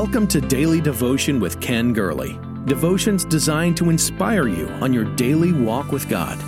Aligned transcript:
Welcome 0.00 0.28
to 0.28 0.40
Daily 0.40 0.80
Devotion 0.80 1.40
with 1.40 1.60
Ken 1.60 1.92
Gurley. 1.92 2.38
Devotions 2.66 3.24
designed 3.24 3.76
to 3.78 3.90
inspire 3.90 4.46
you 4.46 4.68
on 4.80 4.92
your 4.92 5.02
daily 5.16 5.52
walk 5.52 5.90
with 5.90 6.08
God. 6.08 6.38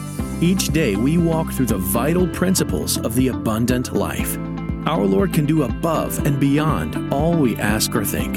Each 0.41 0.69
day 0.69 0.95
we 0.95 1.19
walk 1.19 1.51
through 1.51 1.67
the 1.67 1.79
vital 1.79 2.29
principles 2.29 2.97
of 2.99 3.17
the 3.17 3.27
abundant 3.27 3.93
life. 3.93 4.39
Our 4.87 5.05
Lord 5.05 5.33
can 5.33 5.47
do 5.47 5.65
above 5.65 6.25
and 6.25 6.39
beyond 6.39 7.13
all 7.13 7.37
we 7.37 7.57
ask 7.57 7.93
or 7.97 8.05
think. 8.05 8.37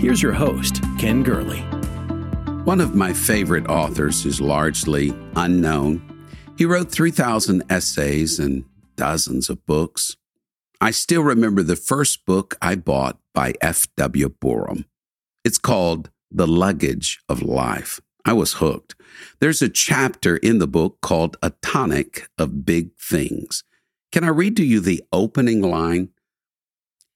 Here's 0.00 0.22
your 0.22 0.32
host, 0.32 0.82
Ken 0.98 1.22
Gurley. 1.22 1.60
One 2.64 2.80
of 2.80 2.94
my 2.94 3.12
favorite 3.12 3.68
authors 3.68 4.24
is 4.24 4.40
largely 4.40 5.14
unknown. 5.36 6.26
He 6.56 6.64
wrote 6.64 6.90
3,000 6.90 7.64
essays 7.68 8.38
and 8.38 8.64
dozens 8.96 9.50
of 9.50 9.66
books. 9.66 10.16
I 10.80 10.90
still 10.90 11.22
remember 11.22 11.62
the 11.62 11.76
first 11.76 12.24
book 12.24 12.56
I 12.62 12.76
bought 12.76 13.18
by 13.34 13.54
F.W. 13.60 14.28
Boreham. 14.40 14.84
It's 15.44 15.58
called 15.58 16.10
The 16.30 16.46
Luggage 16.46 17.20
of 17.28 17.42
Life. 17.42 18.00
I 18.24 18.32
was 18.32 18.54
hooked. 18.54 18.94
There's 19.40 19.60
a 19.60 19.68
chapter 19.68 20.36
in 20.38 20.58
the 20.58 20.66
book 20.66 21.00
called 21.02 21.36
A 21.42 21.50
Tonic 21.60 22.28
of 22.38 22.64
Big 22.64 22.96
Things. 22.96 23.64
Can 24.12 24.24
I 24.24 24.28
read 24.28 24.56
to 24.56 24.64
you 24.64 24.80
the 24.80 25.02
opening 25.12 25.60
line? 25.60 26.10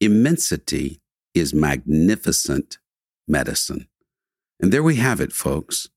Immensity 0.00 1.00
is 1.32 1.54
magnificent 1.54 2.78
medicine. 3.27 3.88
And 4.60 4.72
there 4.72 4.82
we 4.82 4.96
have 4.96 5.20
it, 5.20 5.32
folks. 5.32 5.88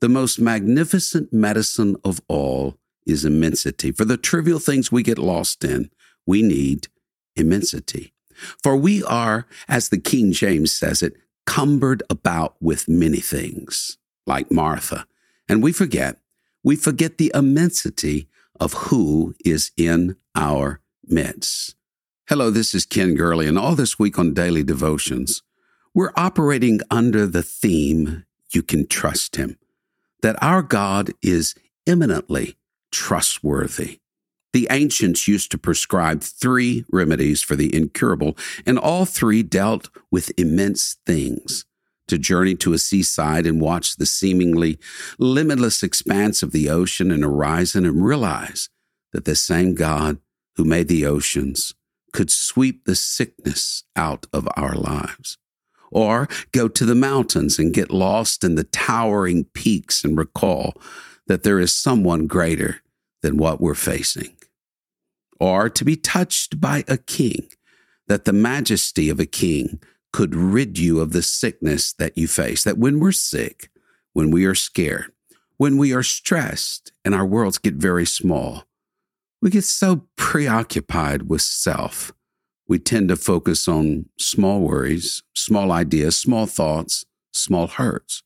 The 0.00 0.08
most 0.08 0.40
magnificent 0.40 1.32
medicine 1.32 1.96
of 2.04 2.20
all 2.28 2.78
is 3.06 3.24
immensity. 3.24 3.92
For 3.92 4.04
the 4.04 4.16
trivial 4.16 4.58
things 4.58 4.90
we 4.90 5.02
get 5.02 5.18
lost 5.18 5.62
in, 5.64 5.90
we 6.26 6.42
need 6.42 6.88
immensity. 7.36 8.12
For 8.62 8.76
we 8.76 9.02
are, 9.04 9.46
as 9.68 9.88
the 9.88 9.98
King 9.98 10.32
James 10.32 10.72
says 10.72 11.02
it, 11.02 11.14
cumbered 11.46 12.02
about 12.10 12.56
with 12.60 12.88
many 12.88 13.20
things, 13.20 13.98
like 14.26 14.50
Martha. 14.50 15.06
And 15.48 15.62
we 15.62 15.72
forget, 15.72 16.18
we 16.62 16.76
forget 16.76 17.18
the 17.18 17.30
immensity 17.34 18.28
of 18.58 18.72
who 18.74 19.34
is 19.44 19.70
in 19.76 20.16
our 20.34 20.80
midst. 21.06 21.76
Hello, 22.28 22.50
this 22.50 22.74
is 22.74 22.84
Ken 22.84 23.14
Gurley, 23.14 23.46
and 23.46 23.58
all 23.58 23.76
this 23.76 23.98
week 23.98 24.18
on 24.18 24.34
Daily 24.34 24.64
Devotions, 24.64 25.42
we're 25.94 26.12
operating 26.16 26.80
under 26.90 27.26
the 27.26 27.42
theme, 27.42 28.24
You 28.50 28.62
Can 28.62 28.86
Trust 28.86 29.36
Him, 29.36 29.58
that 30.22 30.42
our 30.42 30.62
God 30.62 31.12
is 31.22 31.54
eminently 31.86 32.56
trustworthy. 32.90 34.00
The 34.56 34.68
ancients 34.70 35.28
used 35.28 35.50
to 35.50 35.58
prescribe 35.58 36.22
three 36.22 36.86
remedies 36.90 37.42
for 37.42 37.56
the 37.56 37.76
incurable, 37.76 38.38
and 38.64 38.78
all 38.78 39.04
three 39.04 39.42
dealt 39.42 39.90
with 40.10 40.32
immense 40.38 40.96
things. 41.04 41.66
To 42.08 42.16
journey 42.16 42.54
to 42.54 42.72
a 42.72 42.78
seaside 42.78 43.44
and 43.44 43.60
watch 43.60 43.96
the 43.96 44.06
seemingly 44.06 44.78
limitless 45.18 45.82
expanse 45.82 46.42
of 46.42 46.52
the 46.52 46.70
ocean 46.70 47.10
and 47.10 47.22
horizon 47.22 47.84
and 47.84 48.02
realize 48.02 48.70
that 49.12 49.26
the 49.26 49.36
same 49.36 49.74
God 49.74 50.20
who 50.54 50.64
made 50.64 50.88
the 50.88 51.04
oceans 51.04 51.74
could 52.14 52.30
sweep 52.30 52.86
the 52.86 52.94
sickness 52.94 53.84
out 53.94 54.24
of 54.32 54.48
our 54.56 54.74
lives. 54.74 55.36
Or 55.90 56.28
go 56.52 56.66
to 56.66 56.86
the 56.86 56.94
mountains 56.94 57.58
and 57.58 57.74
get 57.74 57.90
lost 57.90 58.42
in 58.42 58.54
the 58.54 58.64
towering 58.64 59.44
peaks 59.52 60.02
and 60.02 60.16
recall 60.16 60.80
that 61.26 61.42
there 61.42 61.58
is 61.58 61.76
someone 61.76 62.26
greater 62.26 62.80
than 63.20 63.36
what 63.36 63.60
we're 63.60 63.74
facing 63.74 64.35
or 65.40 65.68
to 65.68 65.84
be 65.84 65.96
touched 65.96 66.60
by 66.60 66.84
a 66.88 66.96
king, 66.96 67.48
that 68.06 68.24
the 68.24 68.32
majesty 68.32 69.08
of 69.08 69.20
a 69.20 69.26
king 69.26 69.80
could 70.12 70.34
rid 70.34 70.78
you 70.78 71.00
of 71.00 71.12
the 71.12 71.22
sickness 71.22 71.92
that 71.92 72.16
you 72.16 72.26
face. 72.26 72.64
That 72.64 72.78
when 72.78 73.00
we're 73.00 73.12
sick, 73.12 73.70
when 74.12 74.30
we 74.30 74.44
are 74.46 74.54
scared, 74.54 75.12
when 75.56 75.76
we 75.76 75.92
are 75.92 76.02
stressed 76.02 76.92
and 77.04 77.14
our 77.14 77.26
worlds 77.26 77.58
get 77.58 77.74
very 77.74 78.06
small, 78.06 78.64
we 79.42 79.50
get 79.50 79.64
so 79.64 80.06
preoccupied 80.16 81.28
with 81.28 81.42
self. 81.42 82.12
We 82.68 82.78
tend 82.78 83.10
to 83.10 83.16
focus 83.16 83.68
on 83.68 84.06
small 84.18 84.60
worries, 84.60 85.22
small 85.34 85.70
ideas, 85.70 86.18
small 86.18 86.46
thoughts, 86.46 87.04
small 87.32 87.66
hurts. 87.66 88.22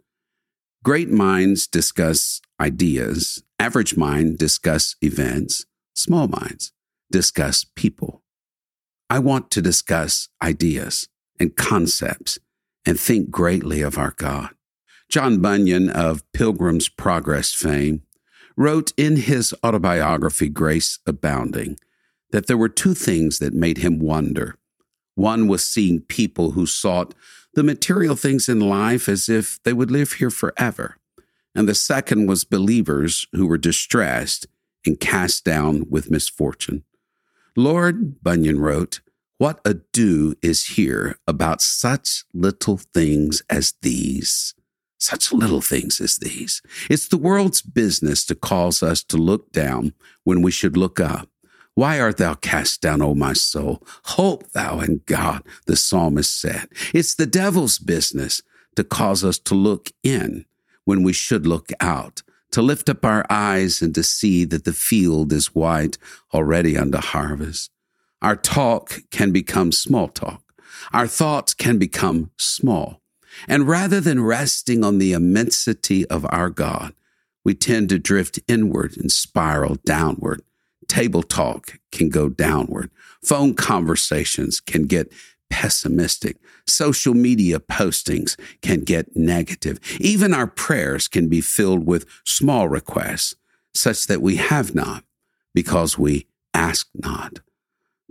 Great 0.83 1.11
minds 1.11 1.67
discuss 1.67 2.41
ideas. 2.59 3.43
Average 3.59 3.97
mind 3.97 4.39
discuss 4.39 4.97
events. 5.03 5.67
Small 5.95 6.29
minds 6.29 6.73
discuss 7.11 7.65
people. 7.65 8.23
I 9.09 9.19
want 9.19 9.51
to 9.53 9.63
discuss 9.63 10.29
ideas 10.43 11.09
and 11.39 11.57
concepts 11.57 12.39
and 12.87 12.99
think 12.99 13.31
greatly 13.31 13.83
of 13.83 13.99
our 13.99 14.15
God. 14.17 14.51
John 15.09 15.41
Bunyan 15.41 15.91
of 15.91 16.23
Pilgrim's 16.33 16.89
Progress 16.89 17.53
fame 17.53 18.03
wrote 18.57 18.93
in 18.97 19.17
his 19.17 19.55
autobiography, 19.65 20.49
Grace 20.49 20.99
Abounding, 21.07 21.79
that 22.31 22.47
there 22.47 22.57
were 22.57 22.69
two 22.69 22.95
things 22.95 23.39
that 23.39 23.53
made 23.53 23.79
him 23.79 23.99
wonder. 23.99 24.57
One 25.15 25.49
was 25.49 25.67
seeing 25.67 26.03
people 26.03 26.53
who 26.53 26.67
sought 26.67 27.15
the 27.55 27.63
material 27.63 28.15
things 28.15 28.49
in 28.49 28.61
life 28.61 29.09
as 29.09 29.29
if 29.29 29.61
they 29.65 29.73
would 29.73 29.91
live 29.91 30.15
here 30.15 30.31
forever. 30.31 30.97
And 31.55 31.69
the 31.69 31.75
second 31.75 32.27
was 32.27 32.45
believers 32.45 33.27
who 33.33 33.47
were 33.47 33.59
distressed 33.59 34.47
and 34.87 35.01
cast 35.01 35.45
down 35.45 35.87
with 35.91 36.11
misfortune. 36.11 36.85
Lord, 37.61 38.23
Bunyan 38.23 38.59
wrote, 38.59 39.01
what 39.37 39.61
ado 39.67 40.35
is 40.41 40.77
here 40.77 41.19
about 41.27 41.61
such 41.61 42.25
little 42.33 42.79
things 42.79 43.43
as 43.51 43.75
these? 43.83 44.55
Such 44.99 45.31
little 45.31 45.61
things 45.61 46.01
as 46.01 46.17
these. 46.17 46.63
It's 46.89 47.07
the 47.07 47.19
world's 47.19 47.61
business 47.61 48.25
to 48.27 48.35
cause 48.35 48.83
us 48.83 49.03
to 49.05 49.19
look 49.19 49.53
down 49.53 49.93
when 50.25 50.41
we 50.41 50.51
should 50.51 50.75
look 50.75 50.99
up. 51.01 51.29
Why 51.75 52.01
art 52.01 52.17
thou 52.17 52.33
cast 52.33 52.81
down, 52.81 53.03
O 53.03 53.15
my 53.15 53.35
soul? 53.35 53.83
Hope 54.05 54.51
thou 54.53 54.81
in 54.81 55.03
God, 55.05 55.43
the 55.67 55.77
psalmist 55.77 56.41
said. 56.41 56.67
It's 56.95 57.15
the 57.15 57.27
devil's 57.27 57.79
business 57.79 58.41
to 58.77 58.85
cause 58.85 59.23
us 59.23 59.39
to 59.41 59.55
look 59.55 59.91
in 60.03 60.47
when 60.87 61.03
we 61.03 61.13
should 61.13 61.47
look 61.47 61.73
out 61.79 62.23
to 62.53 62.63
lift 62.63 62.89
up 62.89 63.05
our 63.05 63.25
eyes 63.31 63.81
and 63.81 63.95
to 63.95 64.03
see 64.03 64.45
that 64.45 64.65
the 64.65 64.73
field 64.73 65.33
is 65.33 65.55
white 65.55 65.99
already 66.35 66.77
unto 66.77 66.99
harvest. 66.99 67.71
Our 68.23 68.37
talk 68.37 69.01
can 69.11 69.33
become 69.33 69.73
small 69.73 70.09
talk. 70.09 70.43
Our 70.93 71.07
thoughts 71.07 71.55
can 71.55 71.79
become 71.79 72.31
small. 72.37 73.01
And 73.49 73.69
rather 73.69 74.01
than 74.01 74.23
resting 74.23 74.85
on 74.85 74.99
the 74.99 75.13
immensity 75.13 76.07
of 76.07 76.27
our 76.31 76.51
God, 76.51 76.95
we 77.45 77.55
tend 77.55 77.89
to 77.89 77.99
drift 77.99 78.41
inward 78.49 78.97
and 78.97 79.11
spiral 79.11 79.77
downward. 79.85 80.43
Table 80.89 81.23
talk 81.23 81.79
can 81.93 82.09
go 82.09 82.29
downward. 82.29 82.91
Phone 83.23 83.55
conversations 83.55 84.61
can 84.61 84.87
get 84.87 85.13
pessimistic. 85.51 86.39
Social 86.67 87.15
media 87.15 87.61
postings 87.61 88.39
can 88.63 88.81
get 88.81 89.15
negative. 89.17 89.79
Even 90.01 90.33
our 90.33 90.47
prayers 90.47 91.09
can 91.09 91.29
be 91.29 91.41
filled 91.41 91.87
with 91.87 92.07
small 92.25 92.69
requests, 92.69 93.35
such 93.75 94.07
that 94.07 94.23
we 94.23 94.37
have 94.37 94.75
not 94.75 95.05
because 95.53 95.99
we 95.99 96.27
ask 96.55 96.89
not. 96.95 97.41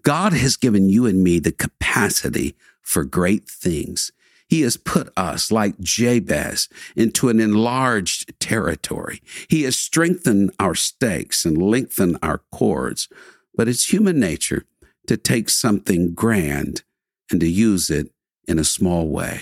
God 0.03 0.33
has 0.33 0.55
given 0.55 0.89
you 0.89 1.05
and 1.05 1.23
me 1.23 1.39
the 1.39 1.51
capacity 1.51 2.55
for 2.81 3.03
great 3.03 3.50
things. 3.50 4.11
He 4.47 4.61
has 4.61 4.77
put 4.77 5.13
us, 5.16 5.51
like 5.51 5.79
Jabez, 5.79 6.69
into 6.95 7.29
an 7.29 7.39
enlarged 7.39 8.39
territory. 8.39 9.21
He 9.47 9.63
has 9.63 9.77
strengthened 9.77 10.51
our 10.59 10.73
stakes 10.73 11.45
and 11.45 11.61
lengthened 11.61 12.17
our 12.23 12.39
cords. 12.51 13.07
But 13.56 13.67
it's 13.67 13.94
human 13.94 14.19
nature 14.19 14.66
to 15.06 15.17
take 15.17 15.50
something 15.50 16.13
grand 16.13 16.83
and 17.29 17.39
to 17.39 17.48
use 17.48 17.89
it 17.89 18.12
in 18.48 18.59
a 18.59 18.63
small 18.63 19.07
way. 19.07 19.42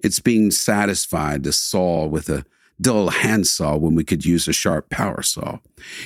It's 0.00 0.20
being 0.20 0.50
satisfied 0.50 1.44
to 1.44 1.52
saw 1.52 2.06
with 2.06 2.28
a 2.28 2.44
dull 2.80 3.08
handsaw 3.08 3.76
when 3.76 3.94
we 3.94 4.04
could 4.04 4.24
use 4.24 4.46
a 4.46 4.52
sharp 4.52 4.90
power 4.90 5.22
saw. 5.22 5.58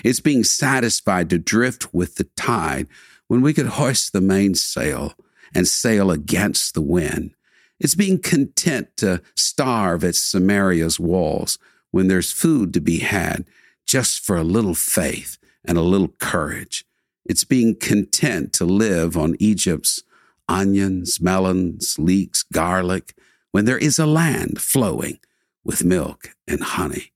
It's 0.04 0.20
being 0.20 0.44
satisfied 0.44 1.28
to 1.30 1.38
drift 1.38 1.92
with 1.92 2.16
the 2.16 2.24
tide 2.36 2.86
when 3.26 3.42
we 3.42 3.52
could 3.52 3.66
hoist 3.66 4.12
the 4.12 4.20
mainsail 4.20 5.14
and 5.54 5.66
sail 5.66 6.10
against 6.10 6.74
the 6.74 6.80
wind. 6.80 7.34
It's 7.78 7.94
being 7.94 8.20
content 8.20 8.96
to 8.98 9.22
starve 9.34 10.04
at 10.04 10.14
Samaria's 10.14 11.00
walls 11.00 11.58
when 11.90 12.08
there's 12.08 12.32
food 12.32 12.72
to 12.74 12.80
be 12.80 12.98
had 12.98 13.46
just 13.86 14.24
for 14.24 14.36
a 14.36 14.44
little 14.44 14.74
faith 14.74 15.38
and 15.64 15.76
a 15.76 15.82
little 15.82 16.14
courage. 16.20 16.84
It's 17.24 17.44
being 17.44 17.74
content 17.76 18.52
to 18.54 18.64
live 18.64 19.16
on 19.16 19.36
Egypt's 19.38 20.02
onions, 20.50 21.20
melons, 21.20 21.98
leeks, 21.98 22.42
garlic, 22.42 23.14
when 23.52 23.64
there 23.64 23.78
is 23.78 23.98
a 23.98 24.06
land 24.06 24.60
flowing 24.60 25.18
with 25.64 25.84
milk 25.84 26.34
and 26.46 26.62
honey. 26.62 27.12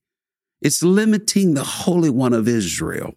It's 0.61 0.81
limiting 0.81 1.53
the 1.53 1.63
Holy 1.63 2.09
One 2.09 2.33
of 2.33 2.47
Israel. 2.47 3.15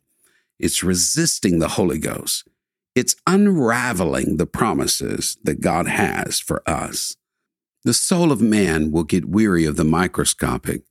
It's 0.58 0.82
resisting 0.82 1.60
the 1.60 1.68
Holy 1.68 1.98
Ghost. 1.98 2.46
It's 2.94 3.16
unraveling 3.26 4.36
the 4.36 4.46
promises 4.46 5.38
that 5.44 5.60
God 5.60 5.86
has 5.86 6.40
for 6.40 6.68
us. 6.68 7.16
The 7.84 7.94
soul 7.94 8.32
of 8.32 8.42
man 8.42 8.90
will 8.90 9.04
get 9.04 9.28
weary 9.28 9.64
of 9.64 9.76
the 9.76 9.84
microscopic 9.84 10.82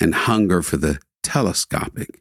and 0.00 0.14
hunger 0.14 0.60
for 0.60 0.76
the 0.76 0.98
telescopic. 1.22 2.20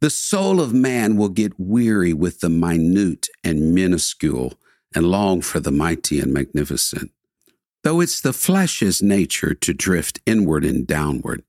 The 0.00 0.10
soul 0.10 0.60
of 0.60 0.72
man 0.72 1.16
will 1.16 1.28
get 1.28 1.52
weary 1.58 2.14
with 2.14 2.40
the 2.40 2.48
minute 2.48 3.28
and 3.44 3.74
minuscule 3.74 4.54
and 4.94 5.06
long 5.06 5.40
for 5.40 5.60
the 5.60 5.70
mighty 5.70 6.20
and 6.20 6.32
magnificent. 6.32 7.12
Though 7.82 8.00
it's 8.00 8.20
the 8.20 8.32
flesh's 8.32 9.00
nature 9.02 9.54
to 9.54 9.72
drift 9.72 10.20
inward 10.26 10.64
and 10.64 10.86
downward, 10.86 11.42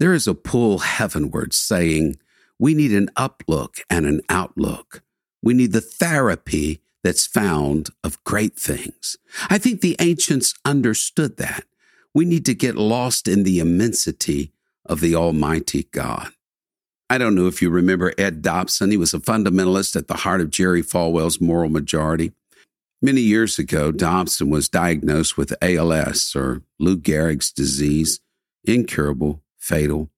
there 0.00 0.14
is 0.14 0.26
a 0.26 0.34
pull 0.34 0.78
heavenward 0.78 1.52
saying, 1.52 2.16
we 2.58 2.74
need 2.74 2.92
an 2.92 3.10
uplook 3.16 3.80
and 3.90 4.06
an 4.06 4.20
outlook. 4.28 5.02
We 5.42 5.54
need 5.54 5.72
the 5.72 5.80
therapy 5.80 6.80
that's 7.04 7.26
found 7.26 7.90
of 8.02 8.22
great 8.24 8.56
things. 8.56 9.16
I 9.48 9.58
think 9.58 9.80
the 9.80 9.96
ancients 10.00 10.54
understood 10.64 11.36
that. 11.36 11.64
We 12.14 12.24
need 12.24 12.44
to 12.46 12.54
get 12.54 12.74
lost 12.76 13.28
in 13.28 13.44
the 13.44 13.60
immensity 13.60 14.52
of 14.84 15.00
the 15.00 15.14
Almighty 15.14 15.84
God. 15.92 16.32
I 17.10 17.18
don't 17.18 17.34
know 17.34 17.46
if 17.46 17.62
you 17.62 17.70
remember 17.70 18.12
Ed 18.18 18.42
Dobson. 18.42 18.90
He 18.90 18.96
was 18.96 19.14
a 19.14 19.18
fundamentalist 19.18 19.96
at 19.96 20.08
the 20.08 20.14
heart 20.14 20.40
of 20.40 20.50
Jerry 20.50 20.82
Falwell's 20.82 21.40
moral 21.40 21.70
majority. 21.70 22.32
Many 23.00 23.20
years 23.20 23.58
ago, 23.60 23.92
Dobson 23.92 24.50
was 24.50 24.68
diagnosed 24.68 25.36
with 25.36 25.54
ALS 25.62 26.34
or 26.34 26.62
Lou 26.80 26.96
Gehrig's 26.96 27.52
disease, 27.52 28.20
incurable, 28.64 29.42
fatal. 29.56 30.10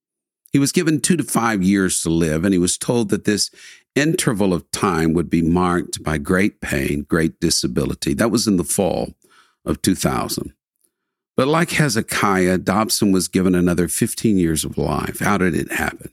He 0.51 0.59
was 0.59 0.73
given 0.73 1.01
two 1.01 1.17
to 1.17 1.23
five 1.23 1.63
years 1.63 2.01
to 2.03 2.09
live, 2.11 2.45
and 2.45 2.55
he 2.55 2.59
was 2.59 2.79
told 2.79 3.11
that 3.11 3.25
this 3.25 3.51
interval 3.95 4.55
of 4.55 4.71
time 4.71 5.13
would 5.13 5.29
be 5.29 5.43
marked 5.43 6.03
by 6.03 6.17
great 6.17 6.61
pain, 6.61 7.03
great 7.03 7.39
disability. 7.39 8.15
That 8.15 8.31
was 8.31 8.47
in 8.47 8.57
the 8.57 8.65
fall 8.65 9.15
of 9.65 9.83
2000. 9.83 10.55
But 11.37 11.49
like 11.49 11.73
Hezekiah, 11.73 12.59
Dobson 12.59 13.13
was 13.13 13.29
given 13.29 13.55
another 13.55 13.89
15 13.89 14.39
years 14.39 14.65
of 14.65 14.79
life. 14.79 15.21
How 15.21 15.39
did 15.39 15.55
it 15.55 15.73
happen? 15.73 16.13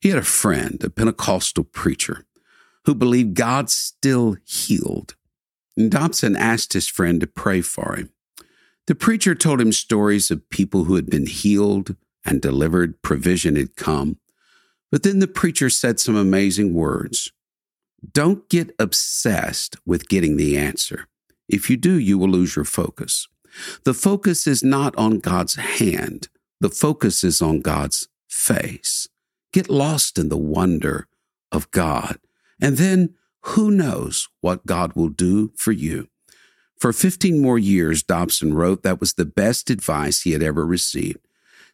He 0.00 0.10
had 0.10 0.18
a 0.18 0.22
friend, 0.22 0.82
a 0.84 0.90
Pentecostal 0.90 1.64
preacher, 1.64 2.24
who 2.84 2.94
believed 2.94 3.34
God 3.34 3.68
still 3.68 4.36
healed. 4.44 5.16
Dobson 5.86 6.36
asked 6.36 6.72
his 6.72 6.88
friend 6.88 7.20
to 7.20 7.26
pray 7.26 7.60
for 7.60 7.94
him. 7.96 8.10
The 8.86 8.94
preacher 8.94 9.34
told 9.34 9.60
him 9.60 9.72
stories 9.72 10.30
of 10.30 10.48
people 10.50 10.84
who 10.84 10.96
had 10.96 11.08
been 11.08 11.26
healed 11.26 11.94
and 12.24 12.40
delivered, 12.40 13.02
provision 13.02 13.56
had 13.56 13.76
come. 13.76 14.18
But 14.90 15.02
then 15.02 15.18
the 15.18 15.28
preacher 15.28 15.70
said 15.70 16.00
some 16.00 16.16
amazing 16.16 16.74
words. 16.74 17.30
Don't 18.12 18.48
get 18.48 18.74
obsessed 18.78 19.76
with 19.84 20.08
getting 20.08 20.36
the 20.36 20.56
answer. 20.56 21.06
If 21.48 21.68
you 21.68 21.76
do, 21.76 21.98
you 21.98 22.18
will 22.18 22.28
lose 22.28 22.56
your 22.56 22.64
focus. 22.64 23.28
The 23.84 23.94
focus 23.94 24.46
is 24.46 24.62
not 24.62 24.96
on 24.96 25.18
God's 25.18 25.56
hand, 25.56 26.28
the 26.60 26.70
focus 26.70 27.24
is 27.24 27.40
on 27.40 27.60
God's 27.60 28.08
face. 28.28 29.08
Get 29.52 29.70
lost 29.70 30.18
in 30.18 30.28
the 30.28 30.36
wonder 30.36 31.06
of 31.50 31.70
God. 31.70 32.18
And 32.60 32.76
then 32.76 33.14
who 33.42 33.70
knows 33.70 34.28
what 34.40 34.66
God 34.66 34.94
will 34.94 35.08
do 35.08 35.52
for 35.56 35.72
you? 35.72 36.08
For 36.78 36.92
15 36.92 37.40
more 37.42 37.58
years, 37.58 38.02
Dobson 38.02 38.54
wrote 38.54 38.82
that 38.82 39.00
was 39.00 39.14
the 39.14 39.24
best 39.24 39.68
advice 39.68 40.22
he 40.22 40.32
had 40.32 40.42
ever 40.42 40.64
received. 40.64 41.18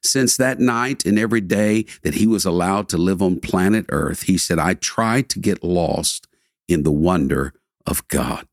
Since 0.03 0.37
that 0.37 0.61
night 0.61 1.05
and 1.07 1.19
every 1.19 1.41
day 1.41 1.87
that 2.03 2.15
he 2.15 2.27
was 2.27 2.45
allowed 2.45 2.89
to 2.91 2.99
live 2.99 3.23
on 3.23 3.41
planet 3.41 3.87
Earth, 3.89 4.23
he 4.23 4.37
said, 4.37 4.59
I 4.59 4.75
tried 4.75 5.29
to 5.31 5.39
get 5.39 5.65
lost 5.65 6.27
in 6.69 6.83
the 6.83 6.93
wonder 6.93 7.55
of 7.87 8.07
God. 8.09 8.47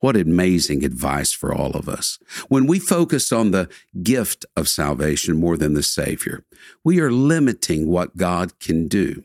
What 0.00 0.16
amazing 0.16 0.82
advice 0.84 1.32
for 1.32 1.54
all 1.54 1.72
of 1.72 1.86
us. 1.88 2.18
When 2.48 2.66
we 2.66 2.78
focus 2.78 3.32
on 3.32 3.50
the 3.50 3.68
gift 4.02 4.46
of 4.56 4.68
salvation 4.68 5.36
more 5.36 5.58
than 5.58 5.74
the 5.74 5.82
Savior, 5.82 6.44
we 6.82 7.00
are 7.00 7.10
limiting 7.10 7.86
what 7.86 8.16
God 8.16 8.58
can 8.58 8.88
do. 8.88 9.24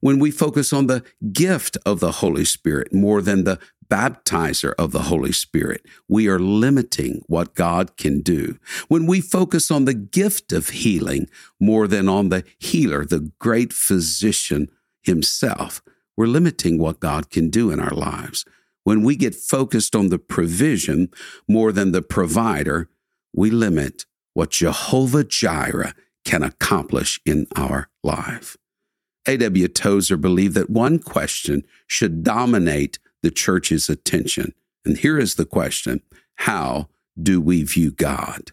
When 0.00 0.18
we 0.18 0.30
focus 0.30 0.72
on 0.72 0.86
the 0.86 1.04
gift 1.32 1.76
of 1.84 2.00
the 2.00 2.12
Holy 2.12 2.44
Spirit 2.44 2.92
more 2.92 3.22
than 3.22 3.44
the 3.44 3.58
baptizer 3.88 4.74
of 4.78 4.92
the 4.92 5.02
Holy 5.02 5.32
Spirit, 5.32 5.84
we 6.08 6.28
are 6.28 6.38
limiting 6.38 7.22
what 7.26 7.54
God 7.54 7.96
can 7.96 8.20
do. 8.20 8.58
When 8.88 9.06
we 9.06 9.20
focus 9.20 9.70
on 9.70 9.84
the 9.84 9.94
gift 9.94 10.52
of 10.52 10.70
healing 10.70 11.28
more 11.60 11.86
than 11.86 12.08
on 12.08 12.28
the 12.28 12.44
healer, 12.58 13.04
the 13.04 13.30
great 13.38 13.72
physician 13.72 14.68
himself, 15.02 15.82
we're 16.16 16.26
limiting 16.26 16.78
what 16.78 17.00
God 17.00 17.30
can 17.30 17.50
do 17.50 17.70
in 17.70 17.78
our 17.78 17.94
lives. 17.94 18.44
When 18.84 19.02
we 19.02 19.16
get 19.16 19.34
focused 19.34 19.94
on 19.96 20.08
the 20.08 20.18
provision 20.18 21.10
more 21.48 21.72
than 21.72 21.92
the 21.92 22.02
provider, 22.02 22.88
we 23.34 23.50
limit 23.50 24.06
what 24.32 24.50
Jehovah 24.50 25.24
Jireh 25.24 25.94
can 26.24 26.42
accomplish 26.42 27.20
in 27.24 27.46
our 27.56 27.88
life. 28.02 28.56
A.W. 29.26 29.68
Tozer 29.68 30.16
believed 30.16 30.54
that 30.54 30.70
one 30.70 30.98
question 30.98 31.64
should 31.86 32.22
dominate 32.22 32.98
the 33.22 33.30
church's 33.30 33.88
attention. 33.88 34.54
And 34.84 34.98
here 34.98 35.18
is 35.18 35.34
the 35.34 35.44
question 35.44 36.02
How 36.36 36.88
do 37.20 37.40
we 37.40 37.62
view 37.62 37.90
God? 37.90 38.52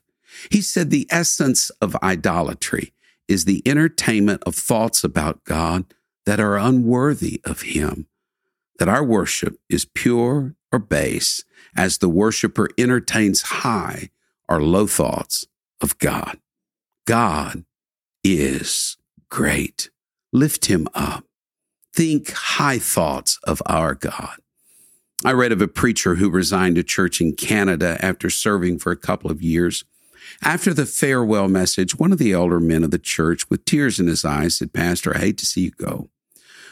He 0.49 0.61
said 0.61 0.89
the 0.89 1.07
essence 1.09 1.69
of 1.81 1.95
idolatry 2.01 2.93
is 3.27 3.45
the 3.45 3.61
entertainment 3.65 4.43
of 4.45 4.55
thoughts 4.55 5.03
about 5.03 5.43
God 5.43 5.85
that 6.25 6.39
are 6.39 6.57
unworthy 6.57 7.41
of 7.45 7.61
Him 7.61 8.07
that 8.79 8.89
our 8.89 9.03
worship 9.03 9.57
is 9.69 9.85
pure 9.85 10.55
or 10.71 10.79
base 10.79 11.43
as 11.75 11.99
the 11.99 12.09
worshiper 12.09 12.69
entertains 12.77 13.41
high 13.41 14.09
or 14.49 14.61
low 14.61 14.87
thoughts 14.87 15.45
of 15.81 15.97
God. 15.99 16.39
God 17.05 17.65
is 18.23 18.97
great. 19.29 19.89
Lift 20.33 20.65
him 20.65 20.87
up. 20.95 21.23
Think 21.93 22.31
high 22.31 22.79
thoughts 22.79 23.39
of 23.43 23.61
our 23.67 23.93
God. 23.93 24.37
I 25.23 25.31
read 25.31 25.51
of 25.51 25.61
a 25.61 25.67
preacher 25.67 26.15
who 26.15 26.29
resigned 26.29 26.77
a 26.77 26.83
church 26.83 27.21
in 27.21 27.35
Canada 27.35 27.97
after 28.01 28.29
serving 28.29 28.79
for 28.79 28.91
a 28.91 28.97
couple 28.97 29.31
of 29.31 29.41
years. 29.41 29.85
After 30.41 30.73
the 30.73 30.85
farewell 30.87 31.47
message, 31.47 31.97
one 31.97 32.11
of 32.11 32.17
the 32.17 32.33
elder 32.33 32.59
men 32.59 32.83
of 32.83 32.91
the 32.91 32.99
church, 32.99 33.49
with 33.49 33.63
tears 33.63 33.99
in 33.99 34.07
his 34.07 34.25
eyes, 34.25 34.57
said, 34.57 34.73
Pastor, 34.73 35.15
I 35.15 35.19
hate 35.19 35.37
to 35.37 35.45
see 35.45 35.61
you 35.61 35.71
go. 35.71 36.09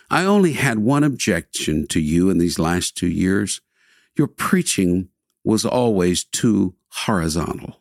I 0.10 0.26
only 0.26 0.54
had 0.54 0.80
one 0.80 1.04
objection 1.04 1.88
to 1.88 2.02
you 2.02 2.30
in 2.30 2.40
these 2.40 2.60
last 2.60 2.98
two 2.98 3.08
years. 3.08 3.62
Your 4.18 4.28
preaching 4.28 5.10
was 5.44 5.66
always 5.66 6.24
too 6.24 6.76
horizontal, 6.90 7.81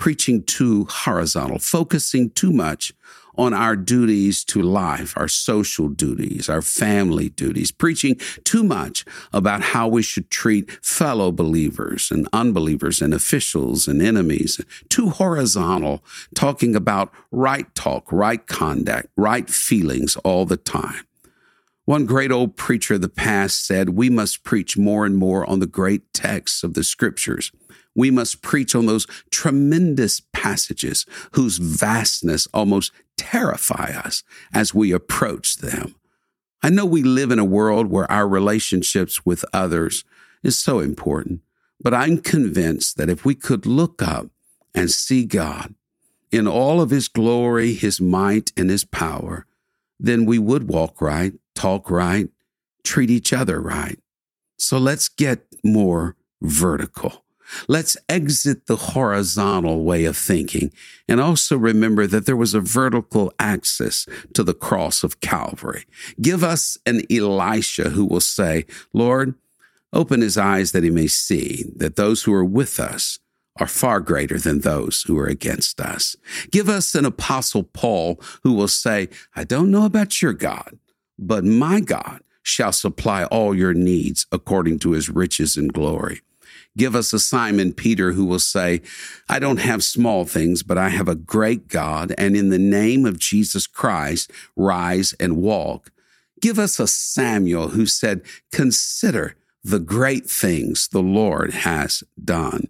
preaching 0.00 0.42
too 0.42 0.86
horizontal, 0.90 1.58
focusing 1.58 2.30
too 2.30 2.50
much 2.50 2.92
on 3.36 3.52
our 3.52 3.76
duties 3.76 4.42
to 4.42 4.60
life, 4.60 5.16
our 5.16 5.28
social 5.28 5.88
duties, 5.88 6.48
our 6.48 6.62
family 6.62 7.28
duties, 7.28 7.70
preaching 7.70 8.16
too 8.42 8.64
much 8.64 9.04
about 9.32 9.60
how 9.60 9.86
we 9.86 10.02
should 10.02 10.30
treat 10.30 10.70
fellow 10.84 11.30
believers 11.30 12.10
and 12.10 12.26
unbelievers 12.32 13.02
and 13.02 13.12
officials 13.12 13.86
and 13.86 14.02
enemies, 14.02 14.60
too 14.88 15.10
horizontal, 15.10 16.02
talking 16.34 16.74
about 16.74 17.12
right 17.30 17.72
talk, 17.74 18.10
right 18.10 18.46
conduct, 18.46 19.08
right 19.16 19.50
feelings 19.50 20.16
all 20.16 20.46
the 20.46 20.56
time. 20.56 21.06
One 21.84 22.06
great 22.06 22.32
old 22.32 22.56
preacher 22.56 22.94
of 22.94 23.02
the 23.02 23.08
past 23.08 23.66
said, 23.66 23.90
We 23.90 24.08
must 24.08 24.44
preach 24.44 24.78
more 24.78 25.04
and 25.04 25.16
more 25.16 25.48
on 25.48 25.60
the 25.60 25.66
great 25.66 26.12
texts 26.14 26.62
of 26.62 26.74
the 26.74 26.84
scriptures. 26.84 27.52
We 27.94 28.10
must 28.10 28.42
preach 28.42 28.74
on 28.74 28.86
those 28.86 29.06
tremendous 29.30 30.22
passages 30.32 31.06
whose 31.32 31.58
vastness 31.58 32.46
almost 32.54 32.92
terrify 33.16 33.92
us 34.04 34.22
as 34.52 34.74
we 34.74 34.92
approach 34.92 35.56
them. 35.56 35.94
I 36.62 36.70
know 36.70 36.84
we 36.84 37.02
live 37.02 37.30
in 37.30 37.38
a 37.38 37.44
world 37.44 37.86
where 37.86 38.10
our 38.10 38.28
relationships 38.28 39.24
with 39.24 39.44
others 39.52 40.04
is 40.42 40.58
so 40.58 40.78
important, 40.78 41.40
but 41.80 41.94
I'm 41.94 42.18
convinced 42.18 42.96
that 42.96 43.08
if 43.08 43.24
we 43.24 43.34
could 43.34 43.66
look 43.66 44.02
up 44.02 44.28
and 44.74 44.90
see 44.90 45.24
God 45.24 45.74
in 46.30 46.46
all 46.46 46.80
of 46.80 46.90
his 46.90 47.08
glory, 47.08 47.74
his 47.74 48.00
might, 48.00 48.52
and 48.56 48.70
his 48.70 48.84
power, 48.84 49.46
then 49.98 50.24
we 50.24 50.38
would 50.38 50.68
walk 50.68 51.00
right 51.00 51.34
talk 51.60 51.90
right, 51.90 52.30
treat 52.84 53.10
each 53.10 53.34
other 53.34 53.60
right. 53.60 53.98
So 54.58 54.78
let's 54.78 55.08
get 55.08 55.44
more 55.62 56.16
vertical. 56.40 57.24
Let's 57.68 57.96
exit 58.08 58.66
the 58.66 58.76
horizontal 58.76 59.84
way 59.84 60.04
of 60.04 60.16
thinking 60.16 60.72
and 61.08 61.20
also 61.20 61.56
remember 61.56 62.06
that 62.06 62.26
there 62.26 62.36
was 62.36 62.54
a 62.54 62.60
vertical 62.60 63.32
axis 63.38 64.06
to 64.34 64.42
the 64.42 64.54
cross 64.54 65.02
of 65.02 65.20
Calvary. 65.20 65.84
Give 66.20 66.44
us 66.44 66.78
an 66.86 67.02
Elisha 67.10 67.90
who 67.90 68.04
will 68.04 68.20
say, 68.20 68.66
Lord, 68.92 69.34
open 69.92 70.20
his 70.20 70.38
eyes 70.38 70.72
that 70.72 70.84
he 70.84 70.90
may 70.90 71.06
see 71.06 71.64
that 71.76 71.96
those 71.96 72.22
who 72.22 72.32
are 72.32 72.44
with 72.44 72.78
us 72.78 73.18
are 73.56 73.66
far 73.66 74.00
greater 74.00 74.38
than 74.38 74.60
those 74.60 75.02
who 75.06 75.18
are 75.18 75.26
against 75.26 75.80
us. 75.80 76.16
Give 76.50 76.68
us 76.68 76.94
an 76.94 77.04
apostle 77.04 77.64
Paul 77.64 78.20
who 78.42 78.52
will 78.52 78.68
say, 78.68 79.08
I 79.34 79.44
don't 79.44 79.70
know 79.70 79.84
about 79.84 80.22
your 80.22 80.32
God, 80.32 80.78
but 81.18 81.44
my 81.44 81.80
God 81.80 82.22
shall 82.42 82.72
supply 82.72 83.24
all 83.24 83.54
your 83.54 83.74
needs 83.74 84.26
according 84.32 84.78
to 84.80 84.92
his 84.92 85.10
riches 85.10 85.56
and 85.56 85.72
glory. 85.72 86.22
Give 86.76 86.94
us 86.94 87.12
a 87.12 87.18
Simon 87.18 87.72
Peter 87.72 88.12
who 88.12 88.24
will 88.24 88.38
say, 88.38 88.80
I 89.28 89.38
don't 89.38 89.58
have 89.58 89.82
small 89.82 90.24
things, 90.24 90.62
but 90.62 90.78
I 90.78 90.88
have 90.90 91.08
a 91.08 91.14
great 91.14 91.68
God, 91.68 92.14
and 92.16 92.36
in 92.36 92.50
the 92.50 92.58
name 92.58 93.04
of 93.04 93.18
Jesus 93.18 93.66
Christ, 93.66 94.30
rise 94.56 95.14
and 95.20 95.36
walk. 95.36 95.90
Give 96.40 96.58
us 96.58 96.80
a 96.80 96.86
Samuel 96.86 97.68
who 97.68 97.86
said, 97.86 98.22
Consider 98.52 99.36
the 99.62 99.78
great 99.78 100.28
things 100.30 100.88
the 100.88 101.02
Lord 101.02 101.52
has 101.52 102.02
done. 102.22 102.68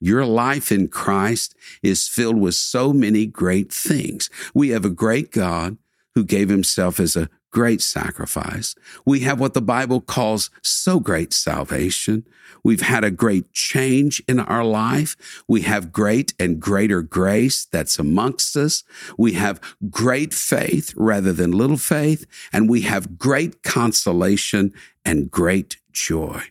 Your 0.00 0.26
life 0.26 0.72
in 0.72 0.88
Christ 0.88 1.54
is 1.82 2.08
filled 2.08 2.40
with 2.40 2.56
so 2.56 2.92
many 2.92 3.24
great 3.24 3.72
things. 3.72 4.28
We 4.52 4.70
have 4.70 4.84
a 4.84 4.90
great 4.90 5.30
God 5.30 5.76
who 6.16 6.24
gave 6.24 6.48
himself 6.48 6.98
as 6.98 7.14
a 7.14 7.30
great 7.52 7.80
sacrifice. 7.80 8.74
We 9.04 9.20
have 9.20 9.38
what 9.38 9.54
the 9.54 9.62
Bible 9.62 10.00
calls 10.00 10.50
so 10.62 10.98
great 10.98 11.32
salvation. 11.32 12.26
We've 12.64 12.80
had 12.80 13.04
a 13.04 13.10
great 13.10 13.52
change 13.52 14.22
in 14.26 14.40
our 14.40 14.64
life. 14.64 15.42
We 15.46 15.60
have 15.62 15.92
great 15.92 16.34
and 16.40 16.58
greater 16.58 17.02
grace 17.02 17.66
that's 17.66 17.98
amongst 17.98 18.56
us. 18.56 18.82
We 19.16 19.34
have 19.34 19.60
great 19.90 20.34
faith 20.34 20.92
rather 20.96 21.32
than 21.32 21.52
little 21.52 21.76
faith. 21.76 22.26
And 22.52 22.68
we 22.68 22.82
have 22.82 23.18
great 23.18 23.62
consolation 23.62 24.72
and 25.04 25.30
great 25.30 25.76
joy. 25.92 26.42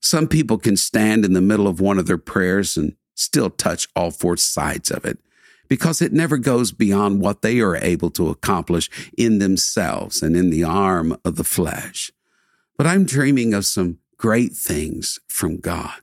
Some 0.00 0.28
people 0.28 0.58
can 0.58 0.76
stand 0.76 1.24
in 1.24 1.32
the 1.32 1.40
middle 1.40 1.66
of 1.66 1.80
one 1.80 1.98
of 1.98 2.06
their 2.06 2.18
prayers 2.18 2.76
and 2.76 2.96
still 3.14 3.50
touch 3.50 3.88
all 3.96 4.10
four 4.10 4.36
sides 4.36 4.90
of 4.90 5.04
it 5.04 5.18
because 5.68 6.00
it 6.00 6.12
never 6.12 6.38
goes 6.38 6.72
beyond 6.72 7.20
what 7.20 7.42
they 7.42 7.60
are 7.60 7.76
able 7.76 8.10
to 8.10 8.28
accomplish 8.28 8.90
in 9.16 9.38
themselves 9.38 10.22
and 10.22 10.36
in 10.36 10.50
the 10.50 10.64
arm 10.64 11.16
of 11.24 11.36
the 11.36 11.44
flesh. 11.44 12.10
But 12.76 12.86
I'm 12.86 13.04
dreaming 13.04 13.54
of 13.54 13.66
some 13.66 13.98
great 14.16 14.52
things 14.52 15.18
from 15.28 15.58
God. 15.58 16.00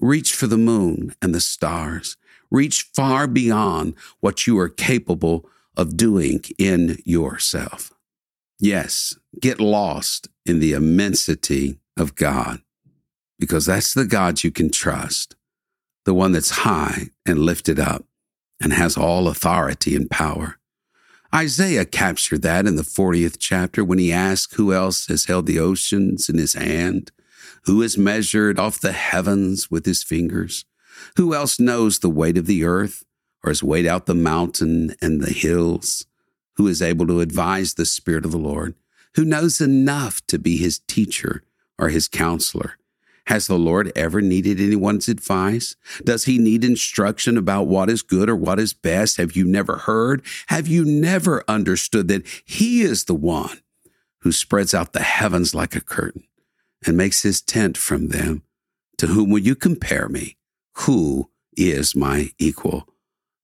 Reach 0.00 0.34
for 0.34 0.46
the 0.46 0.58
moon 0.58 1.14
and 1.22 1.34
the 1.34 1.40
stars. 1.40 2.16
Reach 2.50 2.82
far 2.94 3.26
beyond 3.26 3.94
what 4.20 4.46
you 4.46 4.58
are 4.58 4.68
capable 4.68 5.48
of 5.76 5.96
doing 5.96 6.42
in 6.58 6.98
yourself. 7.04 7.92
Yes, 8.58 9.16
get 9.40 9.60
lost 9.60 10.28
in 10.46 10.60
the 10.60 10.72
immensity 10.72 11.78
of 11.96 12.14
God 12.14 12.60
because 13.38 13.66
that's 13.66 13.92
the 13.94 14.04
God 14.04 14.44
you 14.44 14.50
can 14.50 14.70
trust, 14.70 15.34
the 16.04 16.14
one 16.14 16.32
that's 16.32 16.50
high 16.50 17.08
and 17.26 17.40
lifted 17.40 17.80
up 17.80 18.04
and 18.64 18.72
has 18.72 18.96
all 18.96 19.28
authority 19.28 19.94
and 19.94 20.10
power. 20.10 20.58
Isaiah 21.34 21.84
captured 21.84 22.40
that 22.42 22.66
in 22.66 22.76
the 22.76 22.82
40th 22.82 23.36
chapter 23.38 23.84
when 23.84 23.98
he 23.98 24.10
asked 24.10 24.54
who 24.54 24.72
else 24.72 25.06
has 25.08 25.26
held 25.26 25.44
the 25.44 25.58
oceans 25.58 26.30
in 26.30 26.38
his 26.38 26.54
hand, 26.54 27.12
who 27.64 27.82
has 27.82 27.98
measured 27.98 28.58
off 28.58 28.80
the 28.80 28.92
heavens 28.92 29.70
with 29.70 29.84
his 29.84 30.02
fingers, 30.02 30.64
who 31.16 31.34
else 31.34 31.60
knows 31.60 31.98
the 31.98 32.08
weight 32.08 32.38
of 32.38 32.46
the 32.46 32.64
earth 32.64 33.04
or 33.44 33.50
has 33.50 33.62
weighed 33.62 33.86
out 33.86 34.06
the 34.06 34.14
mountain 34.14 34.94
and 35.02 35.20
the 35.20 35.32
hills, 35.32 36.06
who 36.56 36.66
is 36.66 36.80
able 36.80 37.06
to 37.06 37.20
advise 37.20 37.74
the 37.74 37.84
Spirit 37.84 38.24
of 38.24 38.30
the 38.30 38.38
Lord, 38.38 38.74
who 39.16 39.26
knows 39.26 39.60
enough 39.60 40.24
to 40.28 40.38
be 40.38 40.56
his 40.56 40.78
teacher 40.78 41.42
or 41.78 41.90
his 41.90 42.08
counselor, 42.08 42.78
has 43.26 43.46
the 43.46 43.58
Lord 43.58 43.90
ever 43.96 44.20
needed 44.20 44.60
anyone's 44.60 45.08
advice? 45.08 45.76
Does 46.04 46.24
he 46.24 46.38
need 46.38 46.64
instruction 46.64 47.36
about 47.36 47.66
what 47.66 47.88
is 47.88 48.02
good 48.02 48.28
or 48.28 48.36
what 48.36 48.58
is 48.58 48.74
best? 48.74 49.16
Have 49.16 49.34
you 49.34 49.44
never 49.44 49.78
heard? 49.78 50.22
Have 50.48 50.68
you 50.68 50.84
never 50.84 51.42
understood 51.48 52.08
that 52.08 52.26
he 52.44 52.82
is 52.82 53.04
the 53.04 53.14
one 53.14 53.62
who 54.20 54.32
spreads 54.32 54.74
out 54.74 54.92
the 54.92 55.02
heavens 55.02 55.54
like 55.54 55.74
a 55.74 55.80
curtain 55.80 56.24
and 56.86 56.96
makes 56.96 57.22
his 57.22 57.40
tent 57.40 57.78
from 57.78 58.08
them? 58.08 58.42
To 58.98 59.08
whom 59.08 59.30
will 59.30 59.40
you 59.40 59.54
compare 59.54 60.08
me? 60.08 60.36
Who 60.78 61.30
is 61.56 61.96
my 61.96 62.30
equal? 62.38 62.88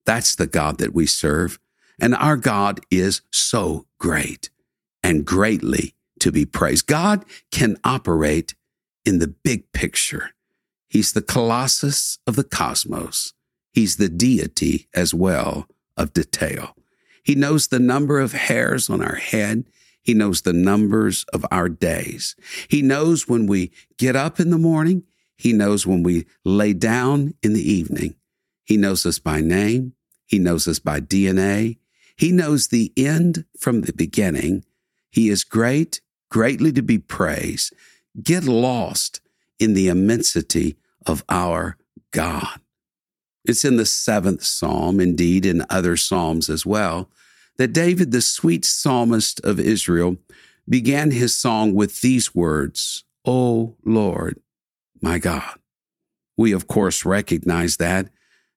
That's 0.04 0.34
the 0.34 0.46
God 0.46 0.78
that 0.78 0.94
we 0.94 1.06
serve. 1.06 1.58
And 1.98 2.14
our 2.14 2.36
God 2.36 2.80
is 2.90 3.22
so 3.30 3.86
great 3.98 4.50
and 5.02 5.24
greatly 5.24 5.94
to 6.20 6.30
be 6.30 6.46
praised. 6.46 6.86
God 6.86 7.24
can 7.50 7.76
operate 7.84 8.54
in 9.04 9.18
the 9.18 9.28
big 9.28 9.72
picture. 9.72 10.30
He's 10.88 11.12
the 11.12 11.22
colossus 11.22 12.18
of 12.26 12.36
the 12.36 12.44
cosmos. 12.44 13.32
He's 13.72 13.96
the 13.96 14.08
deity 14.08 14.88
as 14.94 15.14
well 15.14 15.66
of 15.96 16.12
detail. 16.12 16.74
He 17.22 17.34
knows 17.34 17.68
the 17.68 17.78
number 17.78 18.18
of 18.18 18.32
hairs 18.32 18.90
on 18.90 19.02
our 19.02 19.14
head. 19.14 19.66
He 20.02 20.14
knows 20.14 20.42
the 20.42 20.52
numbers 20.52 21.24
of 21.32 21.46
our 21.50 21.68
days. 21.68 22.34
He 22.68 22.82
knows 22.82 23.28
when 23.28 23.46
we 23.46 23.70
get 23.98 24.16
up 24.16 24.40
in 24.40 24.50
the 24.50 24.58
morning. 24.58 25.04
He 25.36 25.52
knows 25.52 25.86
when 25.86 26.02
we 26.02 26.26
lay 26.44 26.72
down 26.72 27.34
in 27.42 27.52
the 27.52 27.62
evening. 27.62 28.16
He 28.64 28.76
knows 28.76 29.06
us 29.06 29.18
by 29.18 29.40
name. 29.40 29.94
He 30.26 30.38
knows 30.38 30.66
us 30.66 30.78
by 30.78 31.00
DNA. 31.00 31.78
He 32.16 32.32
knows 32.32 32.68
the 32.68 32.92
end 32.96 33.44
from 33.58 33.82
the 33.82 33.92
beginning. 33.92 34.64
He 35.10 35.28
is 35.28 35.44
great, 35.44 36.00
greatly 36.30 36.72
to 36.72 36.82
be 36.82 36.98
praised 36.98 37.74
get 38.22 38.44
lost 38.44 39.20
in 39.58 39.74
the 39.74 39.88
immensity 39.88 40.76
of 41.06 41.24
our 41.28 41.76
God. 42.10 42.60
It's 43.44 43.64
in 43.64 43.76
the 43.76 43.86
seventh 43.86 44.44
psalm, 44.44 45.00
indeed, 45.00 45.46
in 45.46 45.64
other 45.70 45.96
psalms 45.96 46.50
as 46.50 46.66
well, 46.66 47.10
that 47.56 47.72
David, 47.72 48.12
the 48.12 48.20
sweet 48.20 48.64
psalmist 48.64 49.40
of 49.44 49.58
Israel, 49.58 50.16
began 50.68 51.10
his 51.10 51.34
song 51.34 51.74
with 51.74 52.00
these 52.00 52.34
words, 52.34 53.04
O 53.24 53.76
Lord, 53.84 54.40
my 55.00 55.18
God. 55.18 55.58
We, 56.36 56.52
of 56.52 56.66
course, 56.66 57.04
recognize 57.04 57.76
that 57.78 58.08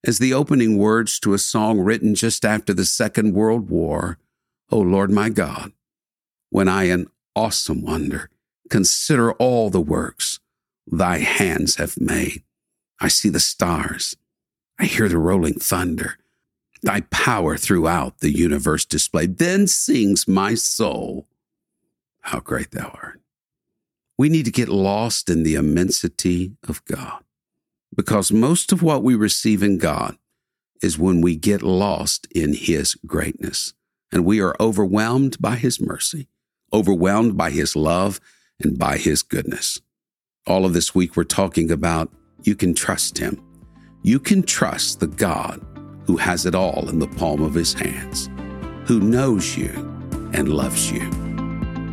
as 0.05 0.19
the 0.19 0.33
opening 0.33 0.77
words 0.77 1.19
to 1.19 1.33
a 1.33 1.39
song 1.39 1.79
written 1.79 2.13
just 2.13 2.43
after 2.43 2.73
the 2.73 2.85
Second 2.85 3.33
World 3.33 3.69
War, 3.69 4.17
O 4.69 4.79
Lord, 4.79 5.11
my 5.11 5.29
God, 5.29 5.71
when 6.49 6.67
I 6.67 6.85
in 6.85 7.07
awesome 7.35 7.83
wonder 7.83 8.29
Consider 8.73 9.33
all 9.33 9.69
the 9.69 9.79
works 9.79 10.39
thy 10.87 11.19
hands 11.19 11.75
have 11.75 12.01
made. 12.01 12.41
I 12.99 13.07
see 13.07 13.29
the 13.29 13.39
stars. 13.39 14.17
I 14.79 14.85
hear 14.85 15.07
the 15.07 15.19
rolling 15.19 15.59
thunder. 15.59 16.17
Thy 16.81 17.01
power 17.11 17.55
throughout 17.55 18.21
the 18.21 18.31
universe 18.31 18.83
displayed. 18.83 19.37
Then 19.37 19.67
sings 19.67 20.27
my 20.27 20.55
soul, 20.55 21.27
How 22.21 22.39
great 22.39 22.71
thou 22.71 22.97
art. 22.99 23.21
We 24.17 24.27
need 24.27 24.45
to 24.45 24.51
get 24.51 24.69
lost 24.69 25.29
in 25.29 25.43
the 25.43 25.53
immensity 25.53 26.53
of 26.67 26.83
God 26.85 27.23
because 27.95 28.31
most 28.31 28.71
of 28.71 28.81
what 28.81 29.03
we 29.03 29.13
receive 29.13 29.61
in 29.61 29.77
God 29.77 30.17
is 30.81 30.97
when 30.97 31.21
we 31.21 31.35
get 31.35 31.61
lost 31.61 32.25
in 32.33 32.55
His 32.55 32.95
greatness 33.05 33.75
and 34.11 34.25
we 34.25 34.41
are 34.41 34.55
overwhelmed 34.59 35.39
by 35.39 35.57
His 35.57 35.79
mercy, 35.79 36.27
overwhelmed 36.73 37.37
by 37.37 37.51
His 37.51 37.75
love 37.75 38.19
and 38.61 38.77
by 38.77 38.97
his 38.97 39.23
goodness. 39.23 39.79
All 40.45 40.65
of 40.65 40.73
this 40.73 40.93
week, 40.93 41.15
we're 41.15 41.23
talking 41.23 41.71
about 41.71 42.11
you 42.43 42.55
can 42.55 42.73
trust 42.73 43.17
him. 43.17 43.41
You 44.01 44.19
can 44.19 44.43
trust 44.43 44.99
the 44.99 45.07
God 45.07 45.65
who 46.05 46.17
has 46.17 46.45
it 46.45 46.55
all 46.55 46.89
in 46.89 46.99
the 46.99 47.07
palm 47.07 47.41
of 47.41 47.53
his 47.53 47.73
hands, 47.73 48.29
who 48.85 48.99
knows 48.99 49.57
you 49.57 49.69
and 50.33 50.49
loves 50.49 50.91
you. 50.91 51.09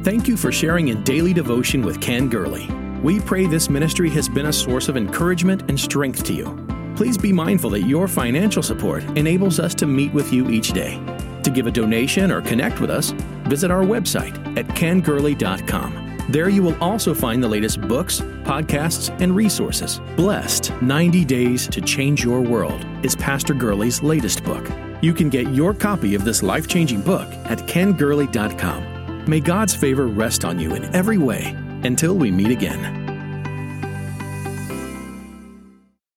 Thank 0.02 0.26
you 0.26 0.37
for 0.37 0.50
sharing 0.50 0.88
in 0.88 1.02
daily 1.05 1.33
devotion 1.33 1.83
with 1.83 2.00
Ken 2.00 2.29
Gurley. 2.29 2.69
We 3.02 3.21
pray 3.21 3.47
this 3.47 3.71
ministry 3.71 4.11
has 4.11 4.29
been 4.29 4.47
a 4.47 4.52
source 4.52 4.88
of 4.88 4.97
encouragement 4.97 5.62
and 5.69 5.79
strength 5.79 6.25
to 6.25 6.33
you. 6.33 6.67
Please 6.97 7.17
be 7.17 7.33
mindful 7.33 7.71
that 7.71 7.83
your 7.83 8.09
financial 8.09 8.62
support 8.62 9.05
enables 9.17 9.61
us 9.61 9.75
to 9.76 9.87
meet 9.87 10.12
with 10.12 10.33
you 10.33 10.50
each 10.50 10.73
day. 10.73 11.00
To 11.45 11.50
give 11.50 11.67
a 11.67 11.71
donation 11.71 12.31
or 12.31 12.43
connect 12.43 12.81
with 12.81 12.90
us, 12.90 13.11
visit 13.45 13.71
our 13.71 13.83
website 13.83 14.37
at 14.59 14.67
kengurley.com. 14.69 16.00
There 16.30 16.49
you 16.49 16.62
will 16.62 16.80
also 16.80 17.12
find 17.12 17.42
the 17.42 17.49
latest 17.49 17.80
books, 17.80 18.20
podcasts, 18.44 19.10
and 19.20 19.34
resources. 19.34 20.00
Blessed 20.14 20.70
90 20.80 21.25
Days 21.25 21.66
to 21.66 21.80
Change 21.80 22.22
Your 22.22 22.40
World 22.40 22.87
is 23.02 23.16
Pastor 23.16 23.52
Gurley's 23.52 24.00
latest 24.00 24.44
book. 24.44 24.64
You 25.02 25.12
can 25.12 25.28
get 25.28 25.52
your 25.52 25.75
copy 25.75 26.14
of 26.14 26.25
this 26.25 26.44
life 26.44 26.68
changing 26.68 27.00
book 27.00 27.26
at 27.46 27.58
kengurley.com. 27.66 29.25
May 29.28 29.40
God's 29.40 29.75
favor 29.75 30.06
rest 30.06 30.44
on 30.44 30.60
you 30.60 30.76
in 30.76 30.84
every 30.94 31.18
way 31.18 31.56
until 31.82 32.14
we 32.14 32.30
meet 32.30 32.52
again. 32.52 33.00